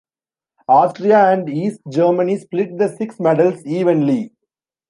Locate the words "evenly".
3.67-4.31